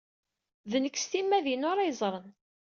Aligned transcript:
D 0.71 0.73
nekk 0.83 0.97
s 0.99 1.05
timmad-inu 1.11 1.67
ara 1.71 1.87
yeẓren. 1.89 2.29